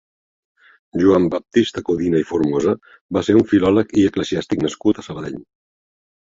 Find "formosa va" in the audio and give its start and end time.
2.29-3.23